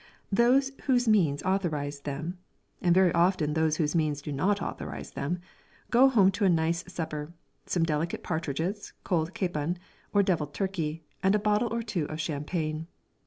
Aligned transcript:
Those 0.31 0.71
whose 0.85 1.07
means 1.07 1.43
authorise 1.43 1.99
them, 1.99 2.39
and 2.81 2.91
very 2.95 3.13
often 3.13 3.53
those 3.53 3.75
whose 3.77 3.93
means 3.93 4.23
do 4.23 4.31
not 4.31 4.59
authorise 4.59 5.11
them, 5.11 5.37
go 5.91 6.09
home 6.09 6.31
to 6.31 6.43
a 6.43 6.49
nice 6.49 6.83
supper, 6.91 7.33
some 7.67 7.83
delicate 7.83 8.23
partridges, 8.23 8.93
cold 9.03 9.35
capon, 9.35 9.77
or 10.11 10.23
deviled 10.23 10.55
turkey, 10.55 11.03
and 11.21 11.35
a 11.35 11.37
bottle 11.37 11.71
or 11.71 11.83
two 11.83 12.05
of 12.05 12.19
champagne. 12.19 12.87